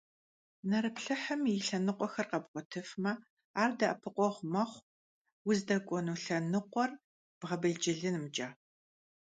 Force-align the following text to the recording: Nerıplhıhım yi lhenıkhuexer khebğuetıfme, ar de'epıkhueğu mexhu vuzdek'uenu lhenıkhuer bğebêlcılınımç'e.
Nerıplhıhım 0.69 1.41
yi 1.49 1.57
lhenıkhuexer 1.65 2.27
khebğuetıfme, 2.31 3.13
ar 3.61 3.71
de'epıkhueğu 3.79 4.45
mexhu 4.53 4.79
vuzdek'uenu 5.45 6.15
lhenıkhuer 6.23 6.91
bğebêlcılınımç'e. 7.39 8.49